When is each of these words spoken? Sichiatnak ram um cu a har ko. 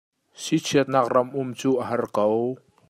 Sichiatnak 0.43 1.05
ram 1.13 1.29
um 1.41 1.49
cu 1.59 1.71
a 1.81 1.83
har 1.89 2.03
ko. 2.15 2.25